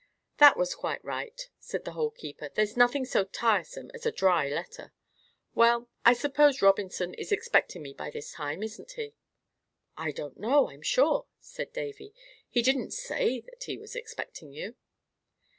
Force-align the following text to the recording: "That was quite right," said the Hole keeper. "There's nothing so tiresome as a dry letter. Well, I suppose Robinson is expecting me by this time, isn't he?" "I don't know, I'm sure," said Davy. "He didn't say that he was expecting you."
"That 0.39 0.57
was 0.57 0.73
quite 0.73 1.05
right," 1.05 1.47
said 1.59 1.85
the 1.85 1.91
Hole 1.91 2.09
keeper. 2.09 2.49
"There's 2.51 2.75
nothing 2.75 3.05
so 3.05 3.23
tiresome 3.23 3.91
as 3.93 4.03
a 4.03 4.11
dry 4.11 4.49
letter. 4.49 4.93
Well, 5.53 5.89
I 6.03 6.13
suppose 6.13 6.59
Robinson 6.59 7.13
is 7.13 7.31
expecting 7.31 7.83
me 7.83 7.93
by 7.93 8.09
this 8.09 8.31
time, 8.31 8.63
isn't 8.63 8.93
he?" 8.93 9.13
"I 9.95 10.09
don't 10.11 10.39
know, 10.39 10.71
I'm 10.71 10.81
sure," 10.81 11.27
said 11.39 11.71
Davy. 11.71 12.15
"He 12.49 12.63
didn't 12.63 12.93
say 12.93 13.41
that 13.41 13.65
he 13.65 13.77
was 13.77 13.95
expecting 13.95 14.51
you." 14.51 14.73